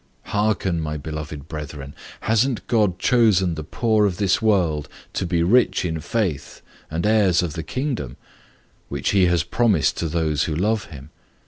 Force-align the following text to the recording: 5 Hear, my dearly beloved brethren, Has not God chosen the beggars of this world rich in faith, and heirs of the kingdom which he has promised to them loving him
5 0.25 0.59
Hear, 0.63 0.71
my 0.73 0.93
dearly 0.93 0.97
beloved 0.97 1.47
brethren, 1.47 1.93
Has 2.21 2.43
not 2.47 2.65
God 2.65 2.97
chosen 2.97 3.53
the 3.53 3.61
beggars 3.61 4.07
of 4.13 4.17
this 4.17 4.41
world 4.41 4.89
rich 5.29 5.85
in 5.85 5.99
faith, 5.99 6.63
and 6.89 7.05
heirs 7.05 7.43
of 7.43 7.53
the 7.53 7.61
kingdom 7.61 8.17
which 8.89 9.11
he 9.11 9.27
has 9.27 9.43
promised 9.43 9.97
to 9.97 10.09
them 10.09 10.33
loving 10.55 10.91
him 10.91 11.09